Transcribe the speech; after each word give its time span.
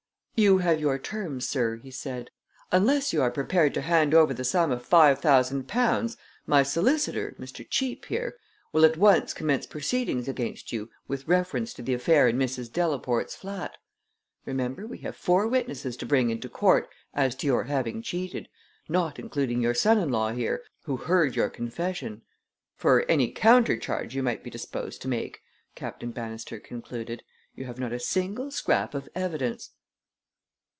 "You 0.37 0.57
have 0.57 0.79
your 0.79 0.97
terms, 0.97 1.47
sir," 1.47 1.75
he 1.75 1.91
said. 1.91 2.31
"Unless 2.71 3.13
you 3.13 3.21
are 3.21 3.29
prepared 3.29 3.75
to 3.75 3.81
hand 3.81 4.15
over 4.15 4.33
the 4.33 4.43
sum 4.43 4.71
of 4.71 4.83
five 4.83 5.19
thousand 5.19 5.67
pounds, 5.67 6.17
my 6.47 6.63
solicitor, 6.63 7.35
Mr. 7.39 7.63
Cheape 7.69 8.05
here, 8.05 8.37
will 8.73 8.83
at 8.83 8.97
once 8.97 9.35
commence 9.35 9.67
proceedings 9.67 10.27
against 10.27 10.71
you 10.73 10.89
with 11.07 11.27
reference 11.27 11.75
to 11.75 11.83
the 11.83 11.93
affair 11.93 12.27
in 12.27 12.39
Mrs. 12.39 12.73
Delaporte's 12.73 13.35
flat. 13.35 13.77
Remember, 14.43 14.87
we 14.87 14.97
have 14.99 15.15
four 15.15 15.47
witnesses 15.47 15.95
to 15.97 16.07
bring 16.07 16.31
into 16.31 16.49
court 16.49 16.89
as 17.13 17.35
to 17.35 17.45
your 17.45 17.65
having 17.65 18.01
cheated 18.01 18.49
not 18.89 19.19
including 19.19 19.61
your 19.61 19.75
son 19.75 19.99
in 19.99 20.09
law 20.09 20.31
here, 20.31 20.63
who 20.85 20.97
heard 20.97 21.35
your 21.35 21.51
confession. 21.51 22.23
For 22.75 23.03
any 23.07 23.31
countercharge 23.31 24.15
you 24.15 24.23
might 24.23 24.43
be 24.43 24.49
disposed 24.49 25.03
to 25.03 25.07
make," 25.07 25.41
Captain 25.75 26.09
Bannister 26.09 26.59
concluded, 26.59 27.21
"you 27.53 27.65
have 27.65 27.77
not 27.79 27.93
a 27.93 27.99
single 27.99 28.49
scrap 28.49 28.95
of 28.95 29.07
evidence." 29.13 29.69